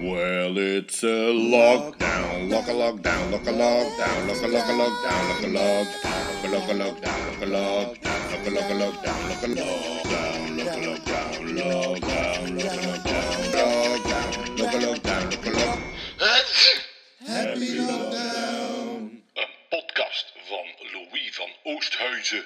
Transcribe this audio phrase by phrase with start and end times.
[0.00, 5.28] Well, it's a lockdown, lock a lockdown, lock a lockdown, lock a lock a lockdown,
[5.28, 9.42] lock a lockdown, lock a lockdown, lock a lockdown, lock a lock a lockdown, lock
[9.42, 15.50] a lockdown, lock a lockdown, lockdown, lock a lockdown, lockdown, lock a lockdown, lock a
[15.50, 15.78] lock.
[17.26, 19.22] Happy lockdown.
[19.34, 22.44] Een podcast van Louis van Oosthuizen.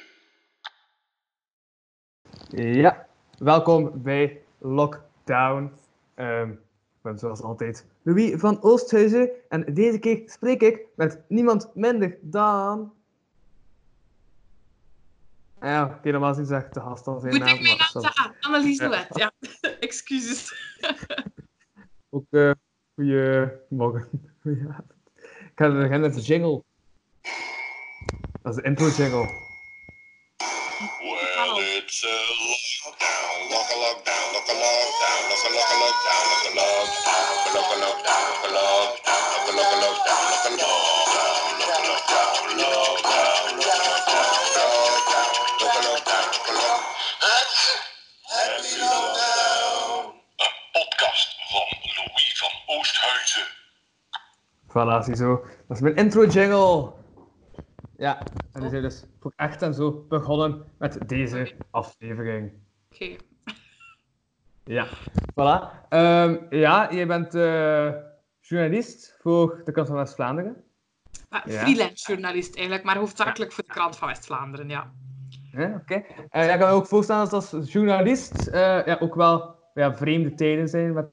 [2.51, 3.07] Ja,
[3.39, 5.73] welkom bij Lockdown.
[6.15, 6.59] Ehm, ik
[7.05, 12.93] ben zoals altijd Louis van Oosthuizen en deze keer spreek ik met niemand minder dan.
[15.59, 17.55] Ah Ja, oké, normaal gezien zeg ik de gast al zijn Moet naam.
[17.55, 18.35] ik mijn maar naam zeggen?
[18.41, 19.33] Annelies de Wet, ja.
[19.81, 20.55] Excuses.
[22.11, 22.53] Ook uh,
[22.95, 24.09] goeiemorgen.
[25.55, 26.63] Ik ga beginnen met de jingle.
[28.43, 29.43] Dat is de intro jingle.
[31.01, 32.17] Well, it's a
[32.85, 34.94] lockdown, lock a lockdown, lock a lockdown,
[54.75, 55.45] Voilà, ziezo.
[55.69, 56.93] Dat is mijn intro jingle.
[57.97, 58.19] Ja,
[58.53, 62.53] en die zijn dus voor echt en zo begonnen met deze aflevering.
[62.91, 63.17] Oké.
[64.65, 64.87] Ja,
[65.35, 65.89] voilà.
[65.89, 67.93] Ehm, ja, jij bent eh,
[68.41, 70.65] journalist voor de Krant van West-Vlaanderen.
[71.31, 71.41] Ja.
[71.41, 74.93] Freelance journalist eigenlijk, maar hoofdzakelijk voor de krant van West-Vlaanderen, ja.
[75.53, 76.05] Ja, oké.
[76.29, 80.35] En ik kan me ook voorstellen dat als journalist eh, ja, ook wel ja, vreemde
[80.35, 81.07] tijden zijn met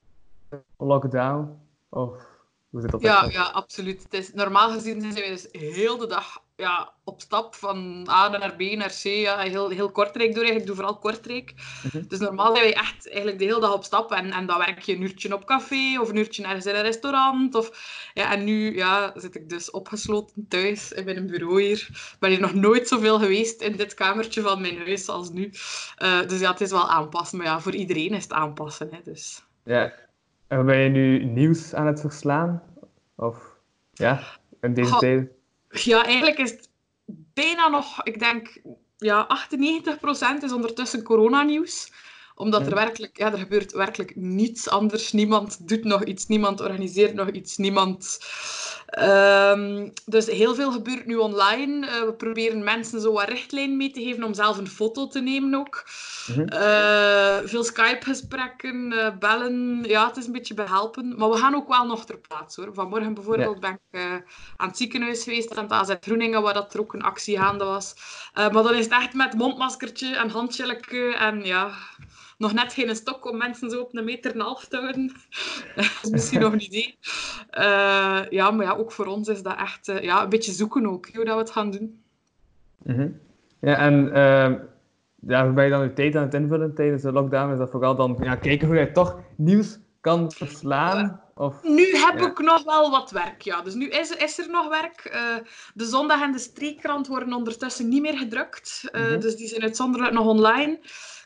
[0.77, 1.59] lockdown.
[1.89, 2.27] Of
[2.69, 3.02] hoe zit dat?
[3.02, 4.03] Ja, ja, absoluut.
[4.03, 8.28] Het is, normaal gezien zijn we dus heel de dag ja, op stap van A
[8.30, 9.04] naar B naar C.
[9.04, 10.44] Ja, heel, heel Kortrijk door.
[10.44, 11.53] Ik doe vooral Kortrijk.
[11.84, 12.08] Mhm.
[12.08, 14.12] Dus normaal zijn wij echt eigenlijk de hele dag op stap.
[14.12, 16.81] En, en dan werk je een uurtje op café of een uurtje ergens in een
[16.81, 17.56] restaurant.
[17.56, 17.72] Of,
[18.14, 21.88] ja, en nu ja, zit ik dus opgesloten thuis in mijn bureau hier.
[21.91, 25.52] Ik ben hier nog nooit zoveel geweest in dit kamertje van mijn huis als nu.
[25.96, 27.38] Eh, dus ja, het is wel aanpassen.
[27.38, 28.88] Maar ja, voor iedereen is het aanpassen.
[28.91, 29.44] Hè, dus.
[29.64, 29.94] Ja.
[30.47, 32.64] En ben je nu nieuws aan het verslaan?
[33.16, 33.38] Of
[33.94, 34.24] ja,
[34.62, 35.00] in deze Goh.
[35.72, 36.70] Ja, eigenlijk is het
[37.34, 38.62] bijna nog, ik denk,
[38.98, 39.28] ja,
[40.40, 41.92] 98% is ondertussen coronanieuws.
[42.36, 45.12] Omdat er werkelijk, ja, er gebeurt werkelijk niets anders.
[45.12, 48.19] Niemand doet nog iets, niemand organiseert nog iets, niemand...
[48.92, 51.88] Ehm, dus heel veel gebeurt nu online.
[51.88, 55.20] Eh, we proberen mensen zo wat richtlijn mee te geven om zelf een foto te
[55.20, 55.84] nemen ook.
[56.28, 56.41] Mhm.
[56.41, 59.84] Eh, veel Skype-gesprekken, eh, bellen.
[59.84, 61.18] Ja, het is een beetje behelpen.
[61.18, 62.74] Maar we gaan ook wel nog ter plaatse hoor.
[62.74, 64.02] Vanmorgen bijvoorbeeld ben ik
[64.58, 67.64] aan het ziekenhuis geweest, aan het AZ Groeningen, waar dat er ook een actie gaande
[67.64, 67.96] was.
[68.34, 71.72] Maar dan is het echt met mondmaskertje en handjelletje en ja,
[72.41, 75.07] nog net geen stok om mensen zo op een meter en een half te houden.
[75.75, 76.97] dat is misschien nog een idee.
[77.50, 80.85] Eh, ja, maar ja, ook voor ons is dat echt eh, ja, een beetje zoeken
[80.85, 82.03] ook, hoe dat we het gaan doen.
[82.84, 83.09] Mhm.
[83.59, 84.09] Ja, en
[85.28, 87.52] ja, hoe ben je dan je tijd aan het invullen tijdens de lockdown?
[87.52, 91.22] Is dat vooral dan ja, kijken hoe je toch nieuws kan verslaan?
[91.35, 91.63] Of...
[91.63, 92.28] Nu heb Ja.
[92.28, 93.62] ik nog wel wat werk, ja.
[93.62, 95.06] Dus nu is, is er nog werk.
[95.06, 95.35] Eh,
[95.73, 98.84] de zondag en de streekkrant worden ondertussen niet meer gedrukt.
[98.91, 99.19] Mhm.
[99.19, 100.79] Dus die zijn uitzonderlijk nog online.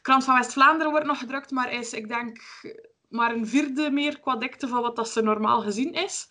[0.05, 2.37] Krant van West-Vlaanderen wordt nog gedrukt, maar is, ik denk,
[3.09, 6.27] maar een vierde meer qua dikte van wat dat ze normaal gezien is.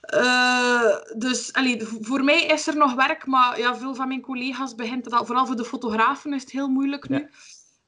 [0.00, 4.74] Eh, dus allee, voor mij is er nog werk, maar ja, veel van mijn collega's
[4.74, 5.24] begint het al.
[5.24, 7.28] Vooral voor de fotografen is het heel moeilijk nu.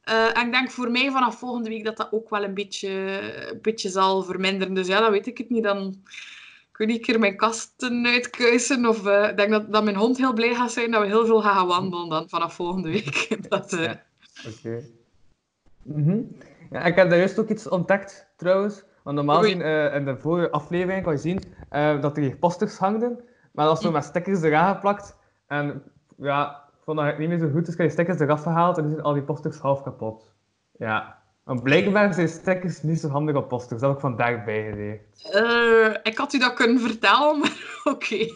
[0.03, 2.91] Eh, en ik denk voor mij vanaf volgende week dat dat ook wel een beetje,
[3.51, 4.75] een beetje zal verminderen.
[4.75, 5.63] Dus ja, dat weet ik het niet.
[5.63, 6.03] Dan
[6.73, 8.87] kun ik een keer mijn kasten uitkuisen.
[8.87, 11.27] Of eh, ik denk dat, dat mijn hond heel blij gaat zijn dat we heel
[11.27, 13.37] veel gaan wandelen dan vanaf volgende week.
[13.49, 14.11] dat, Ja.
[14.49, 14.83] Oké.
[15.83, 16.21] Mhm.
[16.71, 18.85] Ja, ik heb daar juist ook iets ontdekt, trouwens.
[19.03, 22.37] Want normaal gezien, eh, in de vorige aflevering kon je zien eh, dat er hier
[22.37, 23.25] posters hangden.
[23.53, 25.17] Maar dat is zo met stickers eraan geplakt.
[25.47, 25.83] En
[26.17, 28.43] ja, ik vond dat het niet meer zo goed, dus ik heb die stickers eraf
[28.43, 30.33] gehaald en nu zijn al die posters half kapot.
[30.79, 31.21] Ja.
[31.45, 33.81] Want blijkbaar zijn stickers niet zo handig op posters.
[33.81, 35.31] Dat heb ik vandaag bijgeleerd.
[35.33, 38.27] eh, ik had u dat kunnen vertellen, maar oké.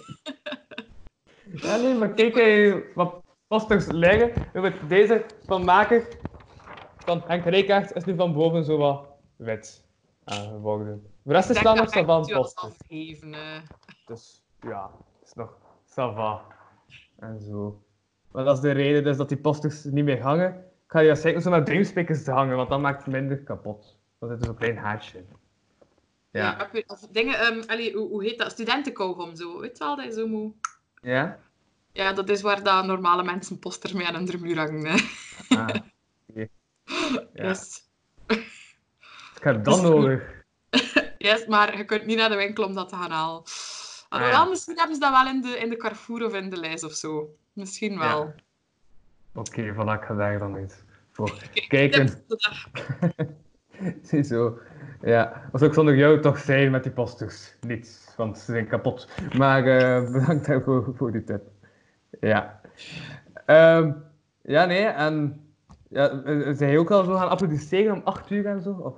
[1.52, 3.14] Ja, nee, maar kijk wat
[3.48, 4.32] posters liggen.
[4.52, 6.06] Bijvoorbeeld deze van maker
[6.98, 9.84] van Henk Rijkaard is nu van boven zo wat wit
[10.24, 11.06] aangeworden.
[11.22, 12.76] De rest is denk nog dat van ik u al posters.
[14.06, 16.42] Dus ja, het is nog sava.
[17.18, 17.82] En zo.
[18.32, 20.54] Maar dat is de reden dus dat die posters niet meer hangen.
[20.56, 23.96] Ik ga die waarschijnlijk zo met dreamspeakers hangen, want dan maakt het minder kapot.
[24.18, 25.26] Dan zit er zo'n klein haartje in.
[26.30, 26.68] Ja.
[26.72, 28.50] weet- of dingen, ehm, allee, hoe, hoe heet dat?
[28.50, 29.60] Studentenkougom zo.
[29.60, 30.54] Weet wel, dat zo moet...
[31.02, 31.38] Ja?
[31.96, 34.86] Ja, dat is waar dat normale mensen posters mee aan hun muur hangen.
[34.86, 34.96] hè.
[35.56, 35.68] Ah,
[36.28, 36.48] oké.
[37.32, 37.54] Ja.
[39.36, 40.22] Ik heb dat Dus- nodig.
[41.18, 43.42] Yes, maar je kunt niet naar de winkel om dat te gaan halen.
[44.08, 44.44] Ah, wel, ja.
[44.44, 46.92] misschien hebben ze dat wel in de, in de Carrefour of in de lijst of
[46.92, 47.34] zo.
[47.52, 48.24] Misschien wel.
[48.24, 48.34] Ja.
[49.34, 50.74] Oké, voilà, ik ga daar dan eens
[51.12, 52.24] voor Kijk, kijken.
[54.02, 54.58] Ziezo.
[55.02, 57.56] Ja, wat zou ik zonder jou toch zijn met die posters?
[57.60, 59.08] Niets, want ze zijn kapot.
[59.36, 61.42] Maar eh, bedankt daarvoor voor die tip.
[62.20, 62.60] Ja.
[63.46, 63.92] Ehm,
[64.42, 65.46] ja, nee, en
[65.88, 68.70] ja, eh, zijn jij ook al zo gaan applaudisseren om 8 uur en zo?
[68.70, 68.94] Of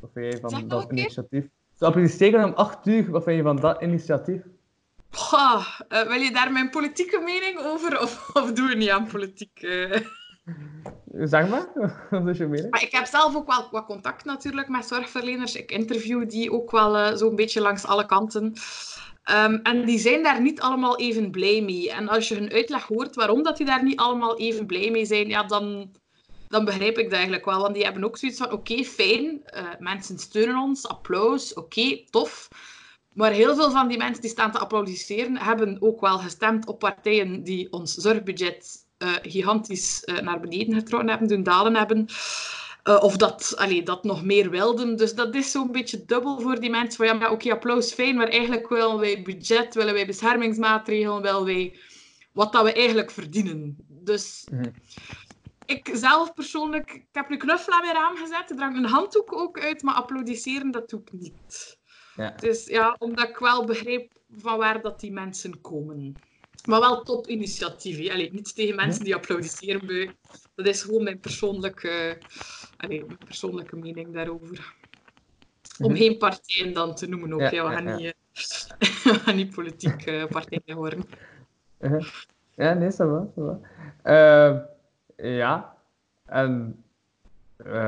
[0.00, 0.98] wat vind jij van dat keer?
[0.98, 1.44] initiatief?
[1.74, 4.42] Zo applaudisseren om 8 uur, wat vind je van dat initiatief?
[5.88, 8.00] Eh, wil je daar mijn politieke mening over?
[8.00, 9.62] Of, of doen we niet aan politiek?
[9.62, 10.00] eh?
[11.12, 11.66] Zeg maar,
[12.10, 12.70] wat is je mening?
[12.70, 15.56] Maar ik heb zelf ook wel wat contact natuurlijk met zorgverleners.
[15.56, 18.52] Ik interview die ook wel eh, zo'n beetje langs alle kanten.
[19.28, 21.90] Ehm, en die zijn daar niet allemaal even blij mee.
[21.92, 25.04] En als je hun uitleg hoort waarom dat die daar niet allemaal even blij mee
[25.04, 25.90] zijn, ja, dan,
[26.48, 27.60] dan begrijp ik dat eigenlijk wel.
[27.60, 32.48] Want die hebben ook zoiets van, oké, fijn, eh, mensen steunen ons, applaus, oké, tof.
[33.14, 36.78] Maar heel veel van die mensen die staan te applaudisseren, hebben ook wel gestemd op
[36.78, 42.06] partijen die ons zorgbudget eh, gigantisch eh, naar beneden getrokken hebben, doen dalen hebben.
[42.82, 44.96] Eh, of dat, allee, dat nog meer wilden.
[44.96, 47.06] Dus dat is zo'n beetje dubbel voor die mensen.
[47.06, 51.78] Van ja, oké, applaus, fijn, maar eigenlijk willen wij budget, willen wij beschermingsmaatregelen, willen wij
[52.32, 53.76] wat dat we eigenlijk verdienen.
[53.88, 54.70] Dus Mhm.
[55.66, 59.32] ik zelf persoonlijk, ik heb een knuffel aan mijn raam gezet, er hangt een handdoek
[59.32, 61.78] ook uit, maar applaudisseren, dat doe ik niet.
[62.16, 62.30] Ja.
[62.30, 66.14] Dus ja, omdat ik wel begreep van waar dat die mensen komen.
[66.66, 68.10] Maar wel top initiatief.
[68.10, 70.16] Allee, niets tegen mensen die applaudisseren.
[70.54, 72.18] Dat is gewoon mijn persoonlijke,
[72.78, 74.74] allee, mijn persoonlijke mening daarover.
[75.78, 75.96] Om Mhm.
[76.00, 77.40] geen partijen dan te noemen ook.
[77.40, 77.96] Ja, Ja, we, gaan ja.
[77.96, 78.14] Niet,
[78.78, 81.04] eh, we gaan niet politieke partijen worden.
[81.80, 82.06] Uh-huh.
[82.54, 83.58] Ja, nee, ça va, ça va.
[84.02, 84.58] Ehm,
[85.36, 85.76] ja,
[86.24, 86.82] en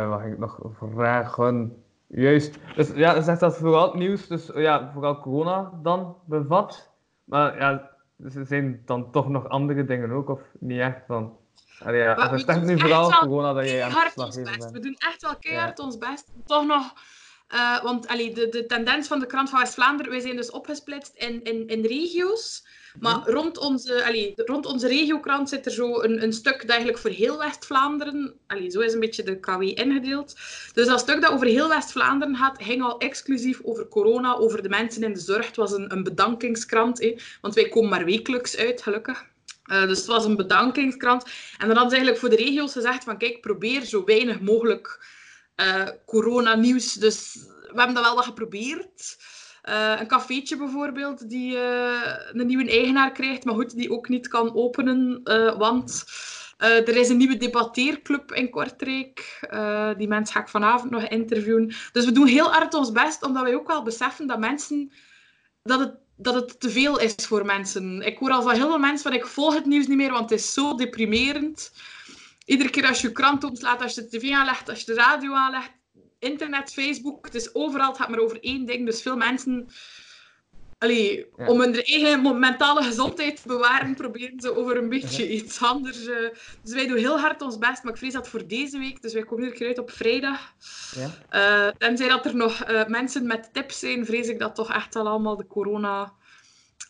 [0.09, 0.61] wat ging ik nog
[0.95, 1.83] vragen?
[2.07, 6.17] Juist, dus ja, je zegt dat vooral het nieuws, dus eh, ja, vooral corona dan
[6.25, 6.91] bevat.
[7.25, 11.37] Maar ja, dus er zijn dan toch nog andere dingen ook, of niet echt dan?
[11.79, 14.71] Allee, ja, we doen nu echt vooral corona dat jij aan ons best.
[14.71, 16.25] We doen echt wel keihard ons best.
[16.47, 16.93] Toch nog...
[17.49, 21.13] eh, want allee, de, de tendens van de krant van West-Vlaanderen, wij zijn dus opgesplitst
[21.15, 22.65] in, in, in regio's.
[23.01, 23.31] Maar Mhm.
[23.31, 27.11] rond, onze, allee, rond onze regiokrant zit er zo een, een stuk dat eigenlijk voor
[27.11, 28.35] heel West-Vlaanderen...
[28.69, 30.35] Zo is een beetje de KW ingedeeld.
[30.73, 34.69] Dus dat stuk dat over heel West-Vlaanderen gaat, ging al exclusief over corona, over de
[34.69, 35.47] mensen in de zorg.
[35.47, 39.25] Het was een, een bedankingskrant, hè, want wij komen maar wekelijks uit, gelukkig.
[39.71, 41.25] Eh, dus het was een bedankingskrant.
[41.59, 45.07] En dan hadden ze eigenlijk voor de regio's gezegd van kijk, probeer zo weinig mogelijk
[45.55, 46.93] eh corona-nieuws.
[46.93, 49.19] Dus we hebben dat wel wat geprobeerd.
[49.63, 51.57] Eh, een cafeetje bijvoorbeeld, die
[52.33, 55.21] een nieuwe eigenaar krijgt, maar goed, die ook niet kan openen,
[55.59, 56.05] want
[56.59, 59.49] er is een nieuwe debatteerclub in Kortrijk.
[59.97, 61.75] Die mensen ga ik vanavond nog interviewen.
[61.93, 64.93] Dus we doen heel hard ons best, omdat wij ook wel beseffen dat mensen...
[65.63, 68.03] Dat het, dat het te veel is voor mensen.
[68.03, 70.31] Ik hoor al van heel veel mensen van ik volg het nieuws niet meer, want
[70.31, 71.73] het is zo deprimerend.
[72.45, 75.35] Iedere keer als je krant opslaat, als je de tv aanlegt, als je de radio
[75.35, 75.71] aanlegt,
[76.19, 78.87] internet, Facebook, het is overal, het gaat maar over één ding.
[78.87, 79.69] Dus veel mensen,
[80.81, 81.47] allee, Ja.
[81.47, 86.07] om hun eigen mentale gezondheid te bewaren, proberen ze over een beetje iets anders.
[86.07, 86.17] eh.
[86.63, 89.13] dus wij doen heel hard ons best, maar ik vrees dat voor deze week, dus
[89.13, 90.41] wij komen iedere keer uit op vrijdag.
[90.95, 91.09] Ja?
[91.29, 94.97] Eh tenzij dat er nog eh, mensen met tips zijn, vrees ik dat toch echt
[94.97, 96.13] al allemaal de corona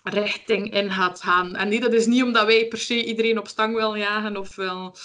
[0.02, 1.56] richting in gaat gaan.
[1.56, 4.56] En nee, dat is niet omdat wij per se iedereen op stang willen jagen of
[4.56, 4.96] wel...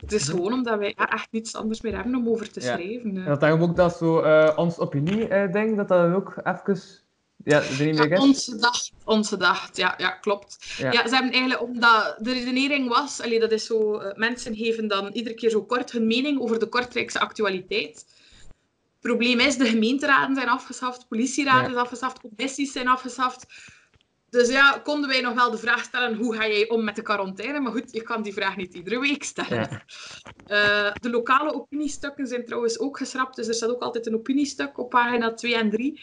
[0.00, 2.66] Het is gewoon omdat wij ja, echt niets anders meer hebben om over te Ja.
[2.74, 3.10] schrijven.
[3.10, 3.26] En eh.
[3.26, 6.76] dat daarom ook dat zo eh ons opinie eh denk dat dat ook even
[7.44, 7.62] ja,
[8.18, 10.74] onze dag, onze dag, ja, ja klopt.
[10.78, 10.92] Ja.
[10.92, 11.08] Ja.
[11.08, 15.10] ze hebben eigenlijk, omdat de redenering was, allee, dat is zo, eh, mensen geven dan
[15.12, 18.04] iedere keer zo kort hun mening over de Kortrijkse actualiteit.
[19.02, 21.76] Het probleem is, de gemeenteraden zijn afgeschaft, politieraden Ja.
[21.76, 23.46] is afgeschaft, commissies zijn afgeschaft.
[24.30, 27.02] Dus ja, konden wij nog wel de vraag stellen, hoe ga jij om met de
[27.02, 27.60] quarantaine?
[27.60, 29.68] Maar goed, je kan die vraag niet iedere week stellen.
[29.70, 29.82] Ja.
[30.46, 34.78] Eh, de lokale opiniestukken zijn trouwens ook geschrapt, dus er staat ook altijd een opiniestuk
[34.78, 36.00] op pagina 2 en 3.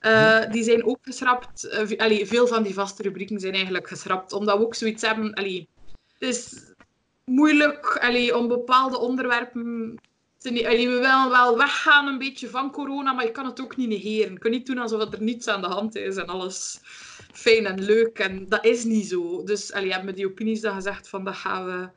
[0.00, 1.64] Eh, die zijn ook geschrapt.
[1.64, 5.34] Eh, allee, veel van die vaste rubrieken zijn eigenlijk geschrapt, omdat we ook zoiets hebben.
[5.34, 5.68] Allee,
[6.18, 6.72] het is
[7.24, 9.98] moeilijk allee, om bepaalde onderwerpen
[10.38, 13.76] te allee, we willen wel weggaan een beetje van corona, maar je kan het ook
[13.76, 14.32] niet negeren.
[14.32, 16.80] Je kan niet doen alsof er niets aan de hand is en alles
[17.32, 18.18] fijn en leuk.
[18.18, 19.42] En dat is niet zo.
[19.44, 21.88] Dus allee, hebben we die opinies dan gezegd van dat gaan we.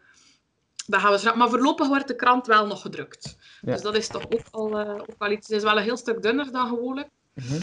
[0.87, 1.41] Dat gaan we schrappen.
[1.41, 3.37] Maar voorlopig wordt de krant wel nog gedrukt.
[3.61, 3.71] Ja.
[3.71, 5.47] Dus dat is toch ook al, eh, ook al iets.
[5.47, 7.09] Het is wel een heel stuk dunner dan gewoonlijk.
[7.33, 7.61] Mhm.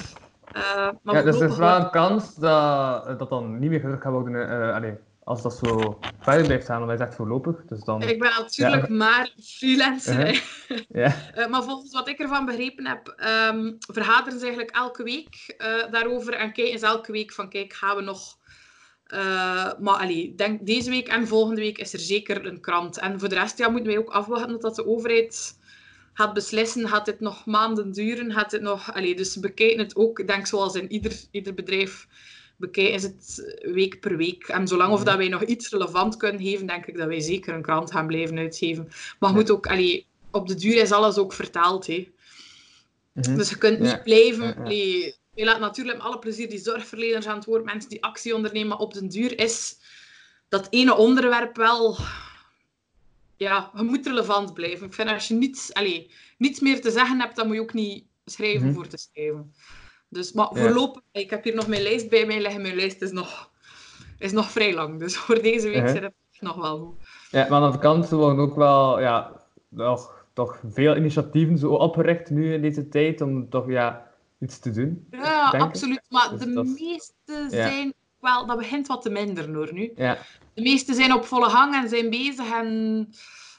[1.02, 4.12] Maar Ja, dus er is wel een kans dat dat dan niet meer gedrukt gaat
[4.12, 4.48] worden.
[4.82, 4.92] eh
[5.30, 7.64] als dat zo verder blijft gaan, dan is het echt voorlopig.
[7.66, 8.02] Dus dan...
[8.02, 10.42] Ik ben natuurlijk maar freelancer.
[10.88, 11.12] Uh-huh.
[11.36, 13.14] Uh, maar volgens wat ik ervan begrepen heb,
[13.52, 17.72] um, vergaderen ze eigenlijk elke week uh, daarover en kijken ze elke week van kijk,
[17.72, 18.38] gaan we nog...
[19.78, 22.98] Maar allee, denk, deze week en volgende week is er zeker een krant.
[22.98, 25.58] En voor de rest ja, moeten wij ook afwachten dat de overheid
[26.20, 28.94] gaat beslissen, gaat dit nog maanden duren, gaat dit nog...
[28.94, 32.06] Allee, dus we bekijken het ook, ik denk zoals in ieder, ieder bedrijf
[32.56, 34.48] bekijken is het week per week.
[34.48, 37.54] En zolang of dat wij nog iets relevant kunnen geven, denk ik dat wij zeker
[37.54, 38.88] een krant gaan blijven uitgeven.
[39.18, 41.86] Maar goed, ook, allee, op de duur is alles ook vertaald.
[41.86, 42.12] Hè.
[43.12, 43.36] Mm -hmm.
[43.36, 44.02] Dus je kunt niet ja.
[44.02, 44.56] blijven...
[44.56, 48.34] Allee, je laat natuurlijk met alle plezier die zorgverleners aan het woord, mensen die actie
[48.34, 49.76] ondernemen, maar op de duur is
[50.48, 51.96] dat ene onderwerp wel...
[53.40, 54.86] Ja, je moet relevant blijven.
[54.86, 57.72] Ik vind als je niets, allee, niets meer te zeggen hebt, dan moet je ook
[57.72, 58.74] niet schrijven -hmm.
[58.74, 59.54] voor te schrijven.
[60.08, 60.60] Dus, maar ja.
[60.60, 62.62] voorlopig, ik heb hier nog mijn lijst bij mij liggen.
[62.62, 63.50] Mijn lijst is nog,
[64.18, 64.98] is nog vrij lang.
[64.98, 65.92] Dus voor deze week uh -huh.
[65.92, 67.08] zit het nog wel goed.
[67.30, 69.32] Ja, maar aan de kant worden ook wel ja,
[69.68, 74.70] nog, toch veel initiatieven zo opgericht nu in deze tijd om toch ja, iets te
[74.70, 75.06] doen.
[75.10, 76.02] Ja, absoluut.
[76.08, 77.94] Maar dus de meeste zijn.
[78.20, 79.92] Wel, dat begint wat te minder hoor nu.
[79.96, 80.18] Ja.
[80.54, 83.08] De meeste zijn op volle gang en zijn bezig en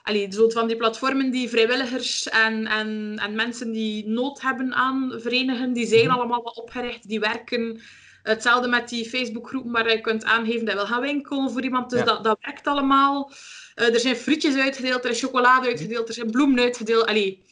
[0.04, 5.14] allee, zo van die platformen die vrijwilligers en, en, en mensen die nood hebben aan
[5.18, 6.20] verenigen, die zijn mm -hmm.
[6.20, 7.82] allemaal wat opgericht, die werken.
[8.24, 11.90] Hetzelfde met die Facebookgroepen waar je kunt aangeven dat je wil gaan winkelen voor iemand.
[11.90, 12.06] Dus ja.
[12.06, 13.32] dat, dat werkt allemaal.
[13.76, 17.06] Uh, er zijn frietjes uitgedeeld, er is chocolade uitgedeeld, er zijn bloemen uitgedeeld.
[17.06, 17.44] Allee,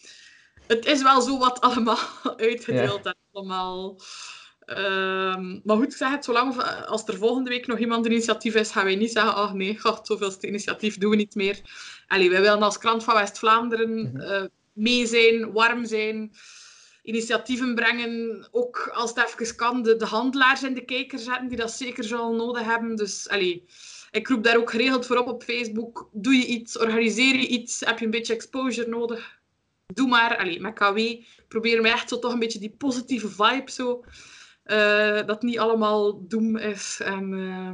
[0.67, 1.97] het is wel zo wat allemaal
[2.37, 3.09] uitgedeeld ja.
[3.09, 3.95] en allemaal...
[4.77, 8.55] Um, maar goed, ik zeg het, zolang als er volgende week nog iemand een initiatief
[8.55, 11.59] is, gaan wij niet zeggen, ach nee, god, zoveelste initiatief doen we niet meer.
[12.07, 16.31] Allee, wij willen als krant van West-Vlaanderen uh, mee zijn, warm zijn,
[17.03, 21.57] initiatieven brengen, ook als het even kan, de, de handelaars in de kijker zetten, die
[21.57, 22.95] dat zeker zullen nodig hebben.
[22.95, 23.65] Dus allee,
[24.11, 26.09] ik roep daar ook geregeld voor op op Facebook.
[26.11, 29.39] Doe je iets, organiseer je iets, heb je een beetje exposure nodig,
[29.85, 30.37] doe maar.
[30.37, 30.99] Allee, met KW
[31.47, 34.03] proberen we echt zo toch een beetje die positieve vibe zo...
[34.71, 37.01] Uh, dat niet allemaal doem is.
[37.05, 37.69] En, uh,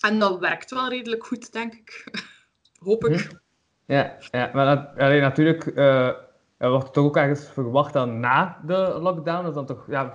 [0.00, 2.04] en dat werkt wel redelijk goed, denk ik.
[2.86, 3.40] Hoop ik.
[3.86, 6.12] Ja, ja maar alleen natuurlijk uh,
[6.56, 10.14] er wordt toch ook ergens verwacht dat na de lockdown, dat dan toch ja,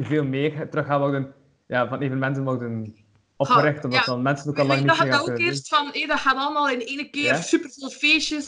[0.00, 1.32] veel meer terug gaan worden,
[1.66, 2.96] ja, van evenementen worden
[3.40, 4.04] opgericht, omdat ja.
[4.04, 6.86] dan mensen ook al lang niet meer gaan ook eerst van, dat gaat allemaal in
[6.86, 8.46] één keer, superveel feestjes.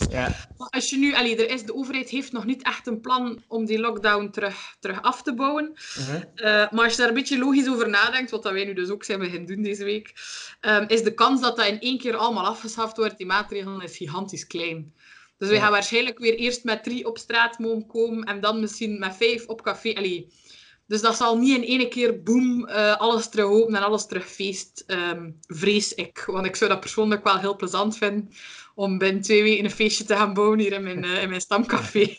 [0.57, 3.43] Maar als je nu, allee, er is, de overheid heeft nog niet echt een plan
[3.49, 5.73] om die lockdown terug, terug af te bouwen.
[5.99, 6.15] Uh -huh.
[6.17, 8.89] uh, maar als je daar een beetje logisch over nadenkt, wat dat wij nu dus
[8.89, 10.13] ook zijn beginnen doen deze week,
[10.61, 13.97] um, is de kans dat dat in één keer allemaal afgeschaft wordt, die maatregelen, is
[13.97, 14.93] gigantisch klein.
[15.39, 18.99] Dus wij gaan waarschijnlijk weer eerst met drie op straat mogen komen en dan misschien
[18.99, 19.95] met vijf op café.
[19.95, 20.29] Allee,
[20.93, 24.27] dus dat zal niet in één keer boem, uh, alles terug open en alles terug
[24.27, 26.25] feest, um, vrees ik.
[26.27, 28.31] Want ik zou dat persoonlijk wel heel plezant vinden
[28.75, 31.41] om binnen twee weken een feestje te gaan bouwen hier in mijn, uh, in mijn
[31.41, 32.17] stamcafé.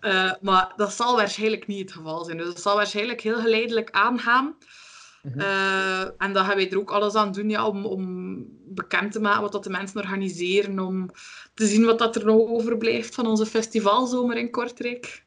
[0.00, 2.36] Uh, maar dat zal waarschijnlijk niet het geval zijn.
[2.36, 4.56] Dus dat zal waarschijnlijk heel geleidelijk aangaan.
[5.36, 9.20] Uh, en dan gaan wij er ook alles aan doen ja, om, om bekend te
[9.20, 10.78] maken wat dat de mensen organiseren.
[10.78, 11.10] Om
[11.54, 15.24] te zien wat dat er nog overblijft van onze festivalzomer in Kortrijk.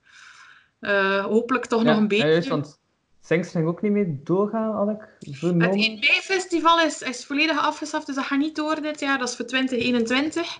[0.82, 2.28] Uh, hopelijk toch ja, nog een beetje.
[2.28, 2.80] Juist, want
[3.22, 5.80] Sings ging ook niet meer doorgaan, had ik vernomen.
[5.80, 9.18] Het 1 festival is, is volledig afgeschaft, dus dat gaat niet door dit jaar.
[9.18, 10.60] Dat is voor 2021.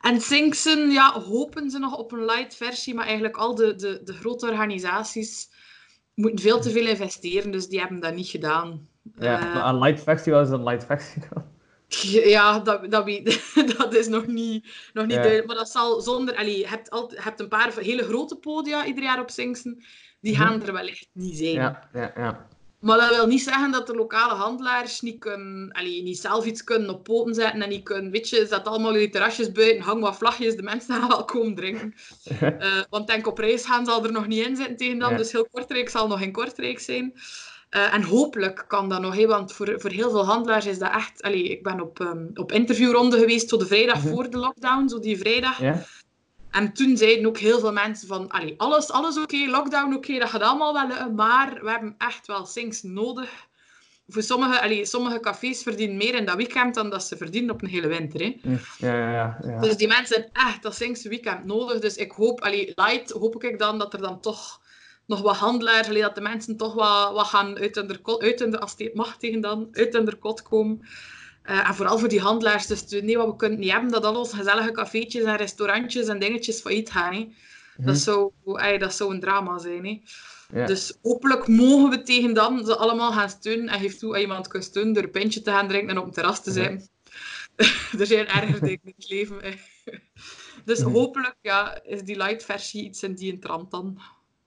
[0.00, 4.00] En Sinksen, ja, hopen ze nog op een light versie, maar eigenlijk al de, de,
[4.04, 5.48] de grote organisaties
[6.14, 8.88] moeten veel te veel investeren, dus die hebben dat niet gedaan.
[9.18, 11.44] Ja, uh, maar een light versie, wat is een light versie dan?
[12.34, 13.06] Ja, dat, dat,
[13.78, 15.20] dat is nog niet, nog niet ja.
[15.20, 15.46] duidelijk.
[15.46, 16.36] Maar dat zal zonder...
[16.36, 19.84] Allee, je hebt, altijd, je hebt een paar hele grote podia ieder jaar op Singsen.
[20.20, 21.52] Die gaan er wel echt niet zijn.
[21.52, 22.46] Ja, ja, ja.
[22.80, 26.64] Maar dat wil niet zeggen dat de lokale handelaars niet, kunnen, allee, niet zelf iets
[26.64, 27.62] kunnen op poten zetten.
[27.62, 30.94] En niet kunnen, weet je, zet allemaal die terrasjes buiten, hang wat vlagjes, de mensen
[30.94, 31.94] gaan wel komen drinken.
[32.42, 35.10] uh, want denk op reis gaan zal er nog niet in zitten tegen dan.
[35.10, 35.16] Ja.
[35.16, 37.12] Dus heel Kortrijk zal nog in Kortrijk zijn.
[37.70, 40.92] Uh, en hopelijk kan dat nog, hè, want voor, voor heel veel handelaars is dat
[40.92, 41.22] echt...
[41.22, 44.12] Allee, ik ben op, um, op interviewronde geweest, zo de vrijdag mm -hmm.
[44.12, 45.60] voor de lockdown, zo die vrijdag.
[46.50, 49.96] En toen zeiden ook heel veel mensen van, allee, alles, alles oké, okay, lockdown oké,
[49.96, 53.30] okay, dat gaat allemaal wel lukken, maar we hebben echt wel sinks nodig.
[54.08, 57.62] Voor sommige, allee, sommige cafés verdienen meer in dat weekend dan dat ze verdienen op
[57.62, 58.20] een hele winter.
[58.20, 58.36] Hè.
[58.78, 59.60] Ja, ja, ja.
[59.60, 61.80] Dus die mensen hebben echt dat sinks weekend nodig.
[61.80, 64.60] Dus ik hoop, allee, light, hoop ik dan dat er dan toch
[65.06, 68.74] nog wat handelaars, dat de mensen toch wat, wat gaan uit hun, uit hun, als
[68.76, 70.80] het mag tegen dan, uit hun kot komen.
[71.44, 74.16] Uh, en vooral voor die handelaars, dus nee, wat we kunnen niet hebben, dat al
[74.16, 77.12] onze gezellige cafeetjes en restaurantjes en dingetjes failliet gaan.
[77.12, 77.18] Hè.
[77.76, 77.86] Mm.
[77.86, 79.84] Dat, zou, ay, dat zou een drama zijn.
[79.84, 80.64] Hè.
[80.64, 83.68] Dus hopelijk mogen we tegen dan ze allemaal gaan steunen.
[83.68, 86.04] En geef toe, als iemand kan steunen door een pintje te gaan drinken en op
[86.06, 86.88] een terras te zijn.
[87.98, 89.40] er zijn erger dingen in het leven.
[90.64, 90.90] Dus Mhm.
[90.90, 94.00] hopelijk ja, is die light versie iets in die trant dan.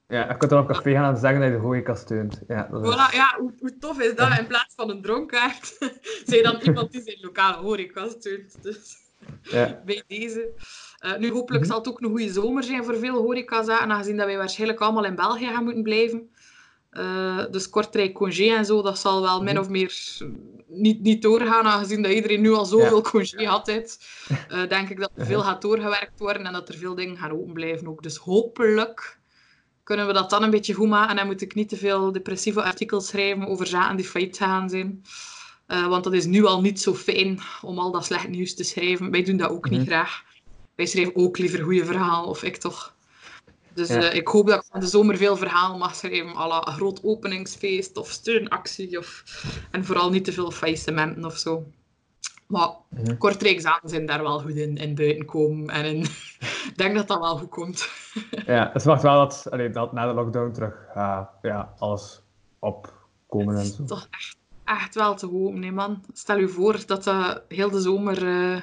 [0.10, 2.42] Ja, je kunt dan op café gaan en zeggen dat je de horeca steunt.
[2.48, 2.92] Ja, dat is...
[2.94, 4.38] Voilà, ja, hoe, hoe tof is dat?
[4.39, 5.78] In plaats van een dronkaard,
[6.25, 8.63] zijn dan iemand die zijn lokale horeca steunt.
[8.63, 8.96] Dus
[9.42, 9.82] ja.
[9.86, 10.50] bij deze.
[10.98, 11.72] Eh, nu, hopelijk Mhm.
[11.72, 15.06] zal het ook een goede zomer zijn voor veel horecazaken, aangezien dat wij waarschijnlijk allemaal
[15.06, 16.30] in België gaan moeten blijven.
[16.89, 19.63] Eh, dus Kortrijk, congé en zo, dat zal wel min Mhm.
[19.63, 20.18] of meer
[20.68, 23.68] niet, niet doorgaan, aangezien dat iedereen nu al zoveel congé had.
[24.50, 27.32] Eh, denk ik dat er veel gaat doorgewerkt worden en dat er veel dingen gaan
[27.32, 28.04] open blijven ook.
[28.04, 29.19] Dus hopelijk
[29.89, 32.63] kunnen we dat dan een beetje goed maken en moet ik niet te veel depressieve
[32.63, 35.03] artikels schrijven over zaken die failliet gaan zijn.
[35.65, 38.63] Eh, want dat is nu al niet zo fijn om al dat slecht nieuws te
[38.63, 39.12] schrijven.
[39.12, 39.89] Wij doen dat ook niet Mhm.
[39.89, 40.24] graag.
[40.75, 42.93] Wij schrijven ook liever goede verhalen, of ik toch.
[43.74, 44.01] Dus Ja.
[44.10, 47.03] eh, ik hoop dat ik van de zomer veel verhalen mag schrijven, à la groot
[47.03, 48.98] openingsfeest of steunactie.
[48.98, 49.24] Of...
[49.72, 51.72] En vooral niet te veel faillissementen of zo.
[52.50, 53.18] Maar Mhm.
[53.18, 55.70] Kortrijkzaten zijn daar wel goed in, in buiten komen.
[55.70, 56.01] En in...
[56.70, 57.89] ik denk dat dat wel goed komt.
[58.46, 62.22] ja, het wacht wel dat, allee, dat na de lockdown terug gaat ja, alles
[62.60, 63.84] opkomen en zo.
[63.86, 66.03] toch echt, echt wel te hopen, hè, man.
[66.13, 68.27] Stel je voor dat dat heel de zomer...
[68.27, 68.62] eh,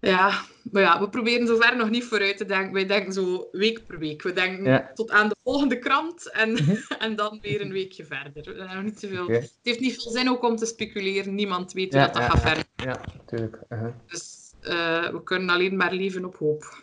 [0.00, 0.40] Ja,
[0.72, 2.72] maar ja, we proberen zover nog niet vooruit te denken.
[2.72, 4.22] Wij denken zo week per week.
[4.22, 4.90] We denken Ja.
[4.94, 6.56] tot aan de volgende krant en,
[6.98, 8.42] en dan weer een weekje verder.
[8.42, 9.28] We hebben nog niet te veel...
[9.28, 11.34] Het heeft niet veel zin ook om te speculeren.
[11.34, 12.48] Niemand weet Ja, hoe dat, gaat ja.
[12.48, 12.64] verder.
[12.76, 13.58] Ja, natuurlijk.
[13.68, 13.92] uh-huh.
[14.06, 16.82] Dus eh, we kunnen alleen maar leven op hoop.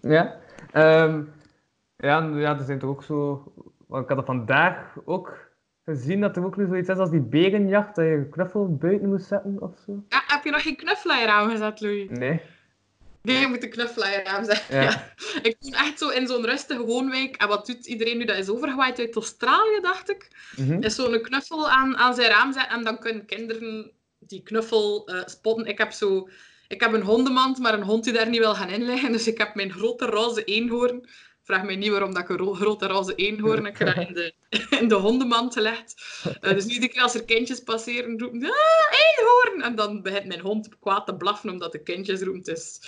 [0.00, 0.40] Ja.
[0.72, 1.22] Ehm,
[1.96, 3.52] ja, ja, er zijn toch ook zo...
[3.86, 5.47] Want ik had er vandaag ook
[5.88, 9.08] gezien dat er ook nu zoiets is als die berenjacht, dat je een knuffel buiten
[9.08, 10.04] moet zetten of zo.
[10.08, 12.08] Ja, heb je nog geen knuffelaar aangezet, Louis?
[12.10, 12.40] Nee.
[13.22, 14.76] Nee, je moet een knuffelaar aanzetten.
[14.76, 14.82] Ja.
[14.82, 15.12] Ja.
[15.48, 17.36] Ik woon echt zo in zo'n rustige woonwijk.
[17.36, 18.24] En wat doet iedereen nu?
[18.24, 20.28] Dat is overgewaaid uit Australië, dacht ik.
[20.56, 20.82] Mhm.
[20.82, 22.76] Is zo'n knuffel aan, aan zijn raam zetten.
[22.76, 25.66] En dan kunnen kinderen die knuffel eh, spotten.
[25.66, 26.28] Ik heb zo...
[26.68, 29.12] Ik heb een hondenmand, maar een hond die daar niet wil gaan inleggen.
[29.12, 31.08] Dus ik heb mijn grote roze eenhoorn.
[31.48, 33.66] Vraag mij niet waarom dat ik een ro- grote roze eenhoorn.
[33.66, 34.32] Ik in de,
[34.80, 35.94] in de hondenmand gelegd.
[36.40, 38.46] Eh, dus iedere keer als er kindjes passeren, roepen ze...
[38.46, 39.62] Ah, eenhoorn!
[39.62, 42.42] En dan begint mijn hond kwaad te blaffen omdat de kindjes roepen.
[42.42, 42.80] Dus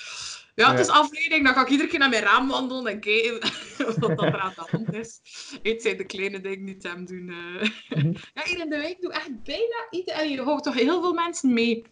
[0.55, 1.45] ja, het is afleiding.
[1.45, 3.39] Dan ga ik iedere keer naar mijn raam wandelen en kijken
[4.01, 5.21] wat dat er aan de hand is.
[5.63, 7.29] Het zijn de kleine dingen die het hem doen.
[7.29, 7.69] eh.
[7.99, 8.13] Mhm.
[8.35, 10.21] Ja, hier in de wijk doe echt bijna iedereen.
[10.21, 11.83] En je houdt toch heel veel mensen mee.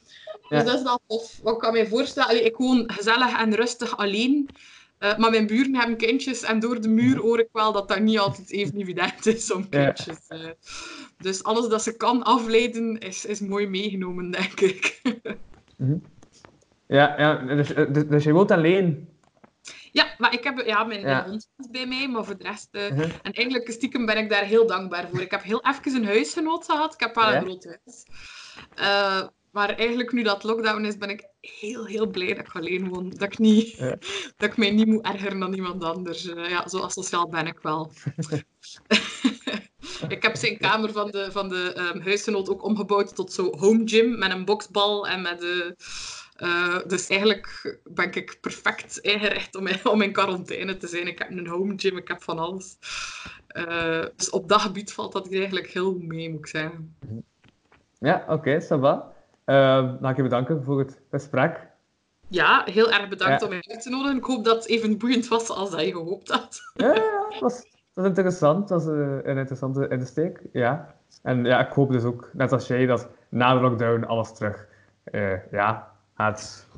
[0.49, 0.63] Dus Ja.
[0.63, 1.39] dat is wel tof.
[1.43, 4.49] Wat ik kan me voorstellen, allee, ik woon gezellig en rustig alleen.
[4.99, 8.01] Eh, maar mijn buren hebben kindjes en door de muur hoor ik wel dat dat
[8.01, 9.85] niet altijd even evident is om Ja.
[9.85, 10.27] kindjes.
[10.29, 10.51] eh.
[11.19, 15.01] Dus alles dat ze kan afleiden is, is mooi meegenomen, denk ik.
[16.87, 19.09] Ja, ja dus, eh, dus, dus je woont alleen.
[19.93, 21.25] Ja, maar ik heb ja, mijn, Ja.
[21.29, 22.69] hond is bij mij, maar voor de rest...
[22.73, 23.11] Mhm.
[23.23, 25.21] En eigenlijk stiekem ben ik daar heel dankbaar voor.
[25.21, 26.95] Ik heb heel even een huisgenoot gehad.
[26.95, 27.37] Ik heb wel Ja?
[27.37, 28.05] een groot huis.
[29.51, 33.11] Maar eigenlijk nu dat lockdown is, ben ik heel, heel blij dat ik alleen woon.
[33.11, 33.89] Dat ik, niet, Ja.
[34.37, 36.29] dat ik mij niet moet ergeren dan iemand anders.
[36.29, 37.93] Eh, ja, zo asociaal ben ik wel.
[40.09, 43.83] ik heb zijn kamer van de, van de ehm, huisgenoot ook omgebouwd tot zo home
[43.85, 45.77] gym met een boksbal en met de...
[46.37, 51.07] eh, dus eigenlijk ben ik perfect ingericht om, om in quarantaine te zijn.
[51.07, 52.79] Ik heb een home gym, ik heb van alles.
[53.49, 56.97] Eh, dus op dat gebied valt dat eigenlijk heel mee, moet ik zeggen.
[57.99, 59.17] Ja, oké, ça
[59.55, 61.67] dan ga ik je bedanken voor het gesprek.
[62.29, 63.47] Ja, heel erg bedankt Ja.
[63.47, 64.17] om mij uit te nodigen.
[64.17, 66.61] Ik hoop dat het even boeiend was als dat je gehoopt had.
[66.75, 68.69] Ja, ja, dat was, was interessant.
[68.69, 70.41] Dat was eh, een interessante insteek.
[70.53, 70.95] Ja.
[71.23, 74.67] En ja, ik hoop dus ook, net als jij, dat na de lockdown alles terug
[75.05, 76.69] eh, ja, gaat,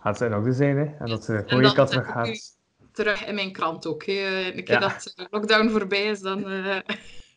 [0.00, 0.76] gaat in orde zijn.
[0.76, 0.84] Hè.
[0.98, 2.56] En dat de horeca dat terug gaat.
[2.92, 4.04] terug in mijn krant ook.
[4.04, 4.52] hè.
[4.54, 4.88] Een keer Ja.
[4.88, 6.76] dat de lockdown voorbij is, dan, eh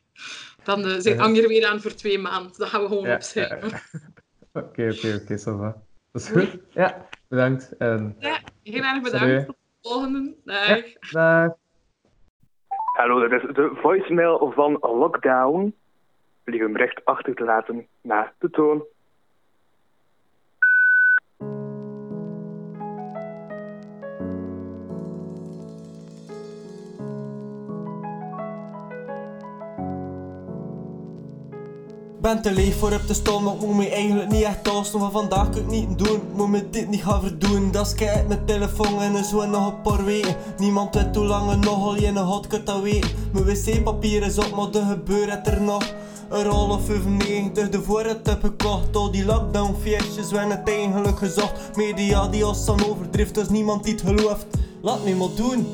[0.63, 1.19] dan zit.
[1.19, 2.51] Anger weer aan voor twee maanden.
[2.57, 3.19] Dat gaan we gewoon ja.
[4.55, 5.75] Oké, oké, oké, ça va.
[6.11, 6.57] Dat is goed.
[6.69, 7.77] Ja, bedankt.
[7.77, 9.17] En Ja, heel erg bedankt.
[9.17, 9.45] Salut.
[9.45, 10.35] Tot de volgende.
[10.43, 10.67] Dag.
[10.67, 11.53] ja, dag.
[12.93, 15.75] Hallo, dat is de voicemail van Lockdown.
[16.43, 18.83] Wil je hem recht achter te laten na de toon?
[32.25, 35.01] Ben te leeg voor op te staan, maar ik moet me eigenlijk niet echt afstaan.
[35.01, 37.71] Maar vandaag kan ik niet doen, moet me dit niet gaan verdoen.
[37.71, 40.35] Dat is mijn telefoon en zo nog een paar weken.
[40.57, 43.09] Niemand weet hoe lang er nog al je nog had, kunt dat weten.
[43.33, 45.93] Mijn wc-papier is op, maar er gebeurt er nog.
[46.29, 48.95] Een rol of 95, de voorraad heb gekocht.
[48.95, 51.75] Al die lockdown feestjes werden het eigenlijk gezocht.
[51.75, 54.45] Media die ons dan overdrift, dus niemand die het gelooft.
[54.81, 55.67] Laat me maar doen,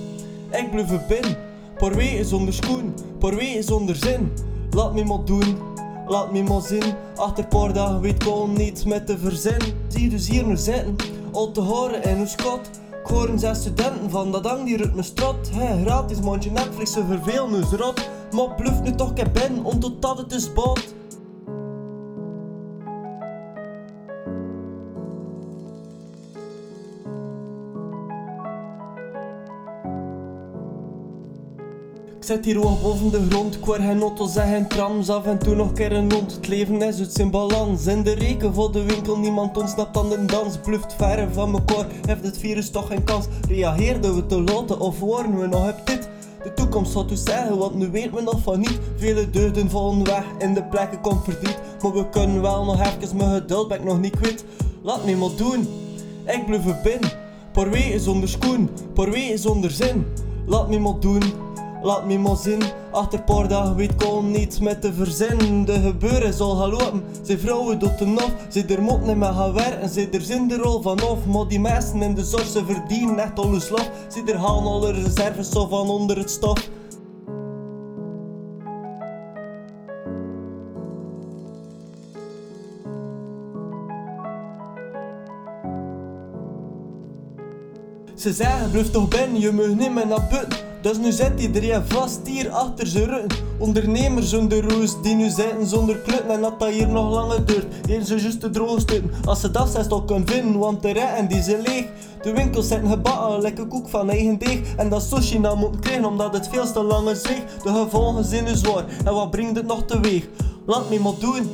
[0.51, 1.37] ik blijf binnen.
[1.77, 4.31] Paar weken zonder schoen, paar weken zonder zin.
[4.71, 5.70] Laat me maar doen.
[6.11, 9.59] Laat me maar zien, achter paar weet gewoon niets met te verzin.
[9.87, 10.95] Zie dus hier nu zitten,
[11.31, 12.59] al te horen in uw schot.
[13.03, 15.49] Ik hoor een zes studenten van dat hang die uit mijn strot.
[15.53, 18.09] Hey, gratis mondje Netflix, ze vervelen nu rot.
[18.31, 20.93] Maar bluff nu toch ik ben, om totdat het is bot.
[32.31, 35.55] Zit hier hoog boven de grond, ik geen auto's en geen trams Af en toe
[35.55, 38.83] nog keer een hond, het leven is uit zijn balans In de reken voor de
[38.83, 42.87] winkel, niemand ontsnapt aan de dans Bluft verre van mijn koor, heeft het virus toch
[42.87, 43.25] geen kans?
[43.47, 45.69] Reageerden we te laten of worden we nog?
[45.69, 46.09] Op dit?
[46.43, 48.79] De toekomst zal u zeggen, want nu weten we nog van niet.
[48.95, 51.59] Vele deugden vallen weg, in de plekken komt verdriet.
[51.81, 54.45] Maar we kunnen wel nog even, mijn geduld ben ik nog niet kwijt.
[54.81, 55.67] Laat maar doen,
[56.25, 57.11] ik blijf binnen.
[57.51, 60.05] Paar weken zonder schoen, paar weken zonder zin.
[60.45, 61.21] Laat maar doen
[61.83, 62.37] Laat me maar
[62.91, 65.65] achter paar dagen weet niets met te verzinnen.
[65.65, 68.29] De gebeuren zal gaan lopen, ze vrouwen doet de nog.
[68.49, 71.25] Ze er moet niet meer gaan werken, ze er zijn er al vanaf.
[71.25, 73.89] Maar die meisten in de zorg, ze verdienen echt al hun slag.
[74.07, 76.69] Ze er halen alle reserves zo van onder het stof.
[88.15, 90.70] Ze zeggen, blijf toch binnen, je mag niet meer naar buiten.
[90.81, 93.25] Dus nu zit iedereen vast hier achter zijn rug.
[93.57, 96.23] Ondernemers zonder roes die nu zitten zonder klut.
[96.27, 99.11] En dat dat hier nog langer duurt, hier ze juist te droog sturen.
[99.25, 101.85] Als ze dat zelfs toch kunnen vinden, want de retten die zijn leeg.
[102.21, 104.75] De winkels zijn gebakken, lekker koek van eigen deeg.
[104.75, 107.43] En dat sushi nou moet krijgen omdat het veel te lang is zweeg.
[107.63, 110.27] De gevolgen zijn nu zwaar, en wat brengt het nog teweeg?
[110.65, 111.49] Laat me maar doen,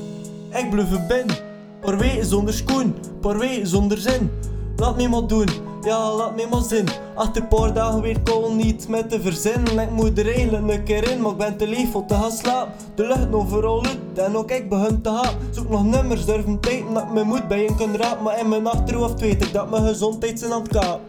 [0.54, 1.36] ik blijf binnen.
[1.82, 4.32] Weken zonder schoen, paar zonder zin.
[4.76, 5.48] Laat me maar doen,
[5.88, 6.88] ja laat me maar zin.
[7.15, 9.80] Achter een paar dagen weer al niet met te verzinnen.
[9.80, 12.32] Ik moet er eigenlijk een keer in, maar ik ben te lief om te gaan
[12.32, 12.73] slapen.
[12.95, 13.97] De lucht overal uit
[14.28, 15.34] en ook ik begin te gaan.
[15.52, 18.23] Zoek nog nummers, durven tijd dat ik mijn moed bij je kan rapen.
[18.23, 21.00] Maar in mijn achterhoofd weet ik dat mijn gezondheid zijn aan het.